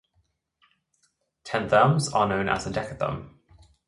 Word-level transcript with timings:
Ten 1.43 1.69
therms 1.69 2.11
are 2.11 2.27
known 2.27 2.49
as 2.49 2.65
a 2.65 2.71
decatherm. 2.71 3.35